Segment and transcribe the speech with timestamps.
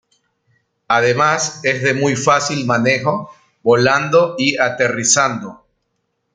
[0.87, 3.29] Además es de muy fácil manejo,
[3.61, 5.63] volando y aterrizando.